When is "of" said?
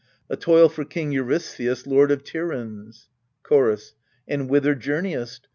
2.09-2.23